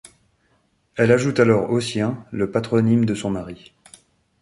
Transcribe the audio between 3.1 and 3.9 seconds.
son mari.